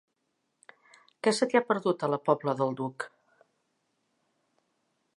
[1.27, 3.09] Què se t'hi ha perdut, a la Pobla del Duc?